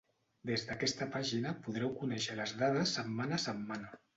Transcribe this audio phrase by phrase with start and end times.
[0.49, 3.95] Des d'aquesta pàgina podreu conèixer les dades setmana a setmana.